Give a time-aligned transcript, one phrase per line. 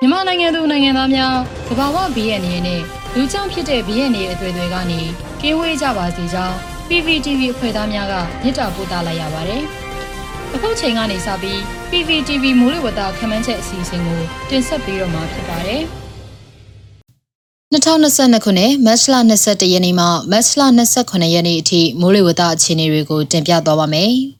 [0.00, 1.34] မြန်မာနိုင်ငံသူနိုင်ငံသားများ
[1.68, 2.80] သဘာဝဘီရဲ့အနေနဲ့
[3.14, 5.00] လူကြောင့်ဖြစ်တဲ့ဘီရဲ့နေအသွေးတွေကနေ
[5.40, 6.56] ကင်းဝေးကြပါစေကြောင်း
[6.88, 9.62] PPTV အဖွဲ့သားများကမြစ်တာပို့သလိုက်ရပါတယ်။
[10.54, 11.58] အခုချိန်ကနေစပြီး
[11.90, 15.82] PPTV မိုးလေဝသခန့်မှန်းချက်အစီအစဉ်ကိုတင်ဆက်ပေးတော့မှာဖြစ်ပါတယ်။
[17.74, 20.62] 2022ခုနှစ်မတ်လ22ရက်နေ့မှမတ်လ
[20.94, 24.12] 29ရက်နေ့အထိမိုးလေဝသအခြေအနေတွေကိုတင်ပြသွားပါမယ်။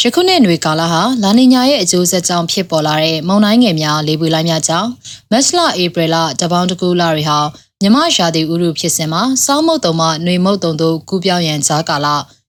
[0.00, 4.88] ယခုနှစ်ຫນွေကာလဟာလာနီညာရဲ့အကျိုးဆက်ကြောင့်ဖြစ်ပေါ်လာတဲ့မုန်တိုင်းငယ်များလေပွေလိုက်များကြောင့်
[5.30, 7.38] မတ်လဧပြီလတပေါင်းတကူလတွေဟာ
[7.82, 12.06] မြမရာသီဥတုဖြစ်စဉ်မှာစောင်းမုတ်တုံမှຫນွေမုတ်တုံတို့ကူးပြောင်းရန်ကြားကာလ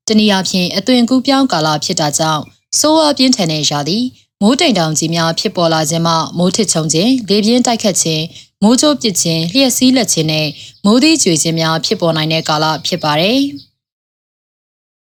[0.08, 2.42] တနည်းအားဖြင့်အသွင်ကူးပြောင်းကာလဖြစ်တာကြောင့်
[2.80, 3.98] စိုးဝါပြင်းထန်တဲ့ရာသီ
[4.42, 8.24] မိုးတိမ်တောင်ကြီးများဖြစ်ပေါ်လာခြင်းမှမိုးထစ်ချုံခြင်းလေပြင်းတိုက်ခတ်ခြင်း
[8.64, 10.48] မိုးကြိုးပစ်ခြင်းလျှက်စီးလက်ခြင်းနဲ့
[10.86, 13.40] မိုးသီးကျွေခြင်းများဖြစ်ပေါ်နိုင်တဲ့ကာလဖြစ်ပါတယ်။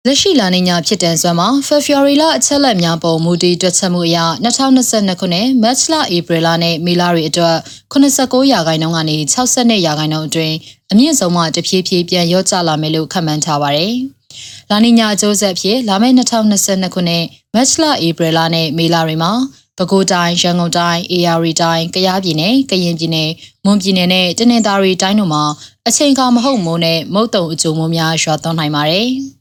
[0.07, 7.57] လက်ရှိလာနေညာဖြစ်တဲ့စွမ်းမှာ February လအချက်လက်များပုံမူတည်တွက်ချက်မှုအရ2022ခုနှစ် March လ April လနဲ့မေလတွေအတွက်
[7.91, 10.55] 89ရာခိုင်နှုန်းကနေ62ရာခိုင်နှုန်းအတွင်း
[10.91, 13.93] အမြင့်ဆုံးမှတဖြည်းဖြည်းပြန်လျော့ကျလာမယ်လို့ခန့်မှန်းထားပါတယ်။
[14.69, 17.23] လာနီညာအကျိုးဆက်ဖြစ်လာမယ့်2022ခုနှစ်
[17.55, 19.31] March လ April လနဲ့မေလတွေမှာ
[19.77, 23.31] ပဲခူးတိုင်းရန်ကုန်တိုင်း AR တိုင်းကယားပြည်နယ်ကရင်ပြည်နယ်
[23.65, 25.43] မွန်ပြည်နယ်နဲ့တနင်္သာရီတိုင်းတို့မှာ
[25.87, 29.09] အချိန်အခါမဟုတ်မိုးနဲ့မုတ်တုံအကျိုးမိုးများရွာသွန်းနိုင်ပါတယ်။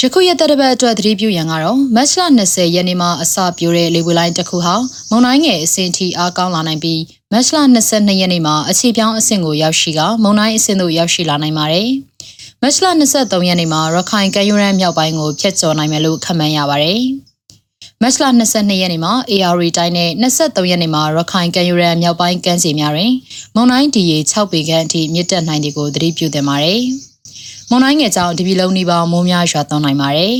[0.00, 2.12] ယခုရက်သက်ပတ်အတွက်သတိပြုရန်ကတော့မတ်လ
[2.46, 4.74] 20ရက်နေ့မှာအစပြိုတဲ့လေပွေလိုင်းတစ်ခုဟာ
[5.10, 7.00] မုန်တိုင်းငယ်အဆင့်ထိအားကောင်းလာနိုင်ပြီး
[7.32, 11.88] မတ်လ22ရက်နေ့မှာအခြေပြောင်းအဆင့်ကိုရောက်ရှိကမုန်တိုင်းအဆင့်သို့ရောက်ရှိလာနိုင်ပါတယ်။
[12.62, 17.00] မတ်လ23ရက်နေ့မှာရခိုင်ကမ်းရိုးတန်းမြောက်ပိုင်းကိုဖျက်ချော်နိုင်မယ်လို့ခန့်မှန်းရပါတယ်။
[18.02, 23.12] မတ်လ22ရက်နေ့မှာ AR တိုင်းနဲ့23ရက်နေ့မှာရခိုင်ကမ်းရိုးတန်းမြောက်ပိုင်းကမ်းခြေများတွင်
[23.54, 26.82] မုန်တိုင်းဒီရေ6ပေခန့်အထိမြင့်တက်နိုင်တဲ့ကိုသတိပြုသင့်ပါတယ်။
[27.74, 30.36] မွန်တိုင်းငယ်ကြောင့်ဒီပြည်လုံးနီးပါးမိုးများရွာသွန်းနိုင်ပါတယ်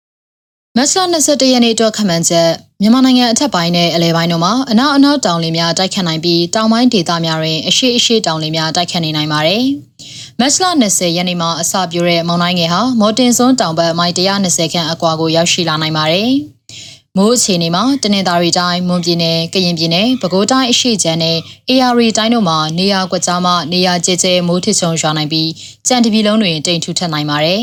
[0.76, 2.48] ။မတ်လ21ရက်နေ့အတွက်ခန့်မှန်းချက်
[2.80, 9.62] မြန်မာနိုင်ငံအထက်ပိုင်းနဲ့အလဲပိုင်းတို့မှာအနောက်အနောက်တောင်လေများတိုက်ခတ်နိုင်ပြီးတောင်ပိုင်းဒေသများတွင်အရှိအရှိတောင်လေများတိုက်ခတ်နေနိုင်ပါတယ်။
[10.40, 16.28] မတ်လ20ရက်နေ့မှာအစပြုတဲ့မုန်တိုင်းငယ်ဟာမော်တင်စွန်းတောင်ဘက်မိုင်120ခန့်အကွာကိုရောက်ရှိလာနိုင်ပါတယ်။
[17.18, 21.38] မိုးအခြေအနေမှာတနင်္သာရီတိုင်းမွန်ပြည်နယ်ကရင်ပြည်နယ်ပဲခူးတိုင်းအရှိချမ်းနဲ့
[21.70, 25.48] AR တိုင်းတို့မှာနေရာကွက်ကြားမှနေရာကျကျမိုးထစ်ချုံရွာနိုင်ပြီး
[25.86, 27.62] ကြံတပြည်လုံးတွင်တိမ်ထူထပ်နိုင်ပါတယ်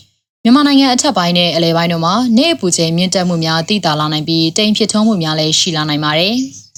[0.42, 6.34] ။မြန်မာနိုင်ငံအထက်ပိုင်းနဲ့အလဲပိုင်းတို့မှာနေအပူချိန်မြင့်တက်မှုများတည်တာလာနိုင်ပြီးတိမ်ဖြစ်ထုံးမှုများလည်းရှိလာနိုင်ပါတယ်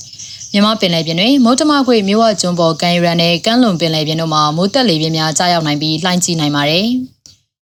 [0.52, 6.88] ။မြန်မာပင်လယ်ပြင်တွင်မုတ်တမခွေမြို့ဝကျွန်းပေါ်ကန်ယူရန်နဲ့ကမ်းလွန်ပင်လယ်ပြင်တို့မှာမိုးတက်လေပြင်းများကြားရောက်နိုင်ပြီးလှိုင်းကြီးနိုင်ပါတယ်။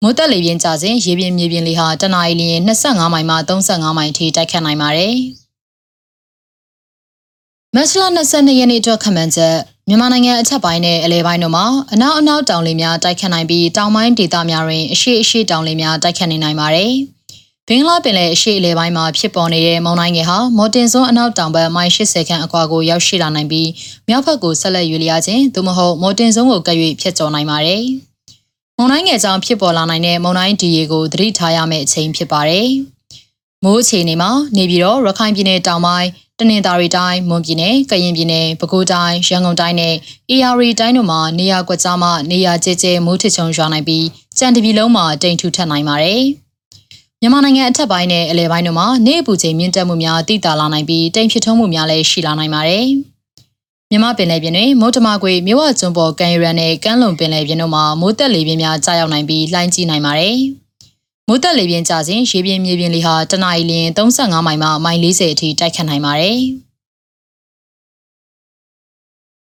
[0.03, 5.15] မိုးတက်လေပြင်းကြစဉ်ရေပြင်မြေပြင်လေဟာတနအီလရင်25မိုင်မှ35မိုင်ထိတိုက်ခတ်နိုင်ပါတယ်။
[7.75, 7.89] မတ်လ
[8.27, 9.55] 22ရက်နေ့အတွက်ခန့်မှန်းချက်
[9.87, 16.91] မြန်မာနိုင်ငံအထက်ပိုင်းနဲ့အလဲပိုင်းတို့မှာအနောက်အနောက်တောင်လေများတိုက်ခတ်နိုင်ပြီးတောင်ပိုင်းဒေသများတွင်အရှိအရှိတောင်လေများတိုက်ခတ်နေနိုင်ပါတယ်။
[17.67, 23.69] ဘင်္ဂလားပင်လယ်အရှိအလဲပိုင်းမှာဖြစ်ပေါ်နေတဲ့မုန်တိုင်းငယ်ဟာမော်တင်စွန်းအနောက်တောင်ဘက်မိုင်80ခန့်အကွာကိုရောက်ရှိလာနိုင်ပြီး
[24.07, 27.85] မြောက်ဘက်ကိုဆက်လက်ရွေ့လျားခြင်းသို့မဟုတ်မော်တင်စွန်းကိုကပ်၍ဖျက်ကျော်နိုင်ပါတယ်။
[28.81, 32.67] မုန်တိုင်းငယ်ကြောင့်ဖြစ်ပေါ်လာနိုင်တဲ့မုန်တိုင်းဒီရေကိုသတိထားရမယ့်အချိန်ဖြစ်ပါတယ်။
[33.63, 36.09] မိုးအခြေအနေမှာနေပြည်တော်ရခိုင်ပြည်နယ်တောင်ပိုင်း
[36.39, 39.95] တနင်္သာရီတိုင်းမွန်ပြည်နယ်ကရင်ပြည်နယ်ပဲခူးတိုင်းရန်ကုန်တိုင်းနဲ့
[40.31, 44.05] AR တိုင်းတို့မှာနေရာကွက်ကြားမှနေရာကျကျမိုးထချုံရွာနိုင်ပြီး
[44.37, 46.21] ကြံတပြည်လုံးမှာတိမ်ထူထပ်နိုင်ပါတယ်။
[47.21, 52.87] မြန်မာနိုင်ငံအထက်ပိုင်းနဲ့အလဲပိုင်းတို့မှာနေအပူချိန်မြင့်တက်မှုများတိတာလာနိုင်ပြီးတိမ်ဖြစ်ထုံးမှုများလည်းရှိလာနိုင်ပါတယ်။
[53.91, 60.37] မြမပင်လယ်ပြင်တွင်မုတ်တမကွေမြို့ဝကျွန်းပေါ်ကန်ရန်နဲ့ကမ်းလွန်ပင်လယ်ပြင်တို့မှာမိုးတက်လေပြင်းများကြာရောက်နိုင်ပြီးလှိုင်းကြီးနိုင်ပါတယ်။
[61.27, 66.39] မိုးတက်လေပြင်းကြာစဉ်ရေပြင်မြေပြင်လေဟာတနအီလ35မိုင်မှမိုင်40အထိတိုက်ခတ်နိုင်ပါတယ်။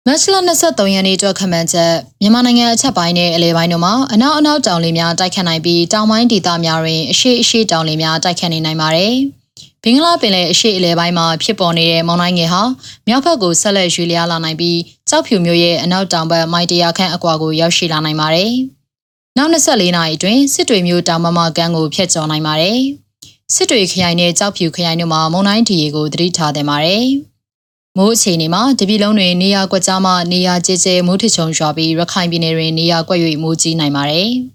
[0.07, 9.15] မတ်လ23ရက်နေ့အတွက်ခန့်မှန်းချက်မြန်မာနိုင်ငံအချက်ပိုင်းနဲ့အလဲပိုင်းတို့မှာအနောက်အနောက်တောင်လေများတိုက်ခတ်နိုင်ပြီးတောင်ပိုင်းဒေသများတွင်အရှိအရှိတောင်လေများတိုက်ခတ်နေနိုင်ပါတယ်။
[9.85, 12.61] ဘင်္ဂလားပင်လယ်အရှေ့အလယ်ပိုင်းမှာဖြစ်ပေါ်နေတဲ့မုန်တိုင်းငယ်ဟာ
[13.07, 14.79] မြောက်ဘက်ကိုဆက်လက်ရွေ့လျားလာနိုင်ပြီး
[15.09, 18.51] ကြောက်ဖြူမျိုးရဲ့အနောက်တောင်ဘက်မိုင်တရာခန့်အကွာကိုရောက်ရှိလာနိုင်ပါတယ်။
[19.37, 22.79] နောက်24နာရီအတွင်းစစ်တွေမျိုးတောင်မမကမ်းကိုဖျက်ကျော်နိုင်ပါတယ်။
[23.53, 27.05] စစ်တွေခရိုင်နဲ့ကြောက်ဖြူခရိုင်တို့မှာမုန်တိုင်းဒီရေကိုသတိထားသင့်ပါတယ်။
[27.97, 34.29] မိုးအခြေအနေမှာတပြည်လုံးတွင်နေရာကွက်ကြားမှနေရာကျကျမိုးထချုံရွာပြီးရခိုင်ပြည်နယ်တွင်နေရာကွက်၍မိုးကြီးနိုင်ပါတယ်။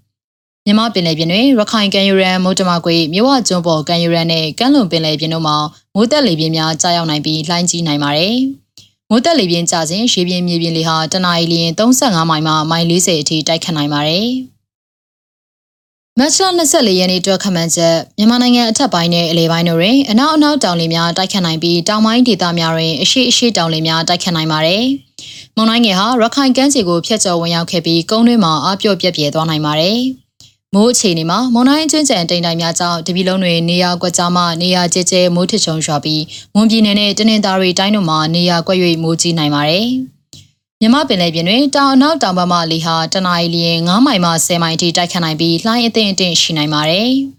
[0.68, 5.56] မြမပင်လယ်ပြင်တွင်ရခိုင်ကန်ယူရန်မုတ်တမကွေမြဝကျွန်းပေါ်ကန်ယူရန်နှင့်ကမ်းလွန်ပင်လယ်ပြင်တို့မှာ
[5.94, 8.36] မိုးတက်လေပြင်းများကြားရောက်နိုင်ပြီးလှိုင်းကြီးနိုင်ပါတယ်။
[9.10, 14.26] မိုးတက်လေပြင်းကျစဉ်ရေပြင်မြေပြင်လေဟာတနအီလရင်35မိုင်မှမိုင်40အထိတိုက်ခတ်နိုင်ပါတယ်။
[16.18, 24.84] မတ်လ24ရက်နေ့အတွက်ခန့်မှန်းချက်မြန်မာနိုင်ငံအထက်ပိုင်းနဲ့အလဲပိုင်းတို့တွင်အနောက်အနောက်တောင်လေများတိုက်ခတ်နိုင်ပြီးတောင်ပိုင်းဒေသများတွင်အရှိအရှိတောင်လေများတိုက်ခတ်နိုင်ပါတယ်။
[25.56, 29.98] မုန်တိုင်းငယ်ဟာရခိုင်ကမ်းခြေကိုဖျက်ကျော်ဝင်ရောက်ခဲ့ပြီးကုန်းတွင်းမှာအပြော့ပြက်ပြဲသွားနိုင်ပါတယ်။
[30.74, 36.22] မိုးအခြေအနေမှာမုန်တိုင်းအကျွန်းကျန်တိမ်တိုင်များကြောင့်တပြည်လုံးတွင်နေရာကွက်ကြားမှနေရာကျဲကျဲမိုးထစ်ချုံရွာပြီး
[36.54, 39.86] မွန်ပြည်နယ်နဲ့တနင်္သာရီတိုင်းတို့မှာနေရာကွက်၍မိုးကြီးနိုင်ပါတယ်။
[40.80, 47.10] မြမပင်လယ်ပြင်တွင်တောင်အနောက်တောင်ဘက်မှလေဟာတနအီလျင်9မိုင်မှ10မိုင်အထိတိုက်ခတ်နိုင်ပြီးလှိုင်းအသင့်အင့်ရှိနိုင်ပါတယ်။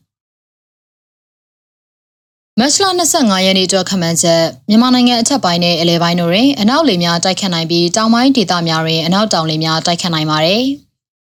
[2.60, 10.66] မတ်လ25ရက်နေ့အတွက်ခန့်မှန်းချက်မြန်မာနိုင်ငံအထက်ပိုင်းနဲ့အလဲပိုင်းတို့တွင်အနောက်လေများတိုက်ခတ်နိုင်ပြီးတောင်ပိုင်းဒေသများတွင်အနောက်တောင်လေများတိုက်ခတ်နိုင်ပါတယ်။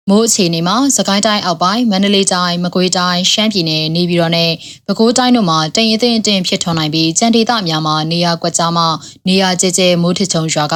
[0.09, 4.51] မိုးအခြေအနေမှာစကိုင်းတိုင်းအောက်ပိုင်းမန္တလေးတိုင်းမကွေးတိုင်းရှမ်းပြည်နယ်နေပြည်တော်နဲ့
[4.87, 8.87] ပဲခူးတိုင်းတို့မှာတိမ်အထင်အထင်ဖြစ်ထွန်းနိုင်ပြီးကြံဒေသများမှာနေရာကွက်ကြားမှာ
[9.27, 10.75] နေရာကျကျမိုးထချုံရွာက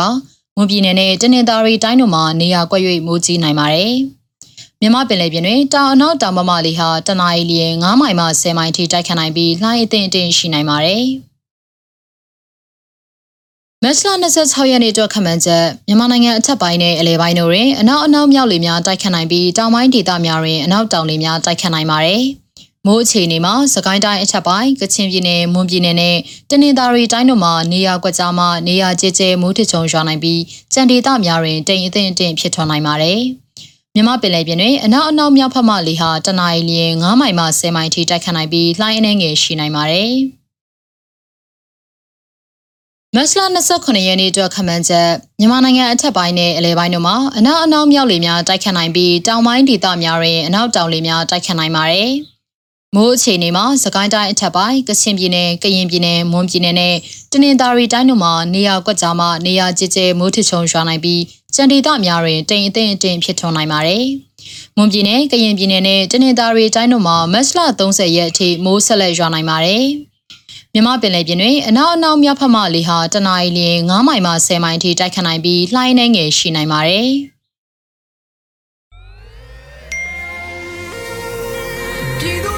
[0.56, 3.94] မွန်ပြည်နယ်နဲ့တနင်္သာရီတိုင်းတို့မှာနေရာကွက်၍မိုးကြီးနိုင်ပါတယ်။
[4.82, 11.06] မြမပင်လယ်ပြင်တွင်တောင်အနောက်တောင်ပမာလီဟာတနအီလျင်9မိုင်မှ10မိုင်ထိတိုက်ခတ်နိုင်ပြီးလှိုင်းအထင်အထင်ရှိနိုင်ပါတယ်။
[13.86, 14.00] မတ်လ
[14.38, 22.24] 26ရက်နေ့အတွက်ခန့်မှန်းချက်မြန်မာနိုင်ငံအထက်ပိုင်းနဲ့အလယ်ပိုင်းတို့တွင်အနောက်အနောက်မြောက်လေများတိုက်ခတ်နိုင်ပြီးတောင်ပိုင်းဒေသများတွင်အနောက်တောင်လေများတိုက်ခတ်နိုင်ပါတယ်။
[22.86, 26.18] မိုးအခြေအနေမှာစကိုင်းတိုင်းအထက်ပိုင်းကချင်ပြည်နယ်မွန်ပြည်နယ်နဲ့
[26.50, 30.42] တနင်္သာရီတိုင်းတို့မှာနေရာကွက်ကြားမှာနေရာကျကျမိုးထချုံရွာနိုင်ပြီး
[30.74, 33.20] ကြံဒေသများတွင်တိမ်အထင်အထင်ဖြစ်ထွန်းနိုင်ပါတယ်။
[33.96, 40.12] မြမပင်လယ်ပြင်တွင်အနောက်အနောက်မြောက်ဖက်မှလေဟာတနအီလျင်9မိုင်မှ10မိုင်ထိတိုက်ခတ်နိုင်ပြီးလှိုင်းအနှဲငယ်ရှိနိုင်ပါတယ်။
[43.16, 43.42] မတ်လ
[43.72, 45.10] 29ရက်နေ့အတွက်ခန့်မှန်းချက်
[45.40, 52.10] မြန်မာနိုင်ငံအထက်ပိုင်းနဲ့အလဲပိုင်းတို့မှာအနောက်အနောက်မြောက်လေများတိုက်ခတ်နိုင်ပြီးတောင်ပိုင်းဒေသများတွင်အနောက်တောင်လေများတိုက်ခတ်နိုင်ပါတယ်။
[52.96, 56.96] မိုးအခြေအနေမှာစကိုင်းတိုင်းအထက်ပိုင်းကချင်ပြည်နယ်ကရင်ပြည်နယ်မွန်ပြည်နယ်နဲ့
[57.32, 61.22] တနင်္သာရီတိုင်းတို့မှာနေရာကွက်ကြားမှာနေရာကျကျမိုးထချုံရွာနိုင်ပြီး
[61.56, 64.04] ကြံဒေသများတွင်တိမ်အထင်အထင်ဖြစ်ထွန်းနိုင်ပါတယ်။
[64.78, 69.86] မွန်ပြည်နယ်ကရင်ပြည်နယ်နဲ့တနင်္သာရီတိုင်းတို့မှာမတ်လ30ရက်အထိမိုးဆက်လက်ရွာနိုင်ပါတယ်။
[70.76, 77.08] မြမပင်လယ်ပြင်တွင်အနောက်အနောက်မြောက်ဖက်မှလေဟာတနအီလျင်9မိုင်မှ10မိုင်ထိတိုက်ခတ်နိုင်ပြီးလှိုင်းနှဲငယ်ရှိနိုင်ပါတယ်။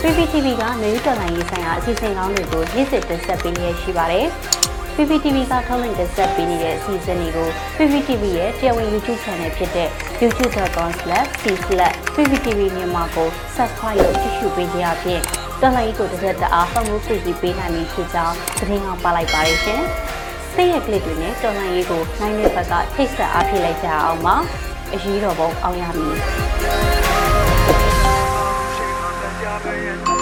[0.02, 4.26] PPTV ကနေဦးတော်လိုင်းရေးဆိုင်ရာအစီအစဉ်ကောင်းတွေကိုနေ့စဉ်တင်ဆက်ပေးနေရရှိပါတယ်။
[4.96, 9.90] PPTV ကထုတ်လွှင့်တင်ဆက်ပေးနေတဲ့အစီအစဉ်တွေကို PPTV ရဲ့တရားဝင် YouTube Channel ဖြစ်တဲ့
[10.22, 15.24] youtube.com/c/pptv မြန်မာကို Subscribe လုပ်ကြည့်ရှုပေးကြရဖြင့်
[15.66, 19.82] တော်လိုင်းကိုတစ်ရက်တအားဖုန်းကိုဖြည့်ပေးနိုင်ပြီဖြစ်ကြောင်းသတင်းအောင်ပါလိုက်ပါရရှင်။
[20.54, 24.36] စိတ်ရက်ကလစ်တွေနဲ့တော်လိုင်းရေးကိုနိုင်တဲ့ဘက်ကထိတ်ဆက်အားဖြစ်လိုက်ကြအောင်ပါ။
[24.94, 26.18] အရေးတော်ပုံအောင်ရမည်။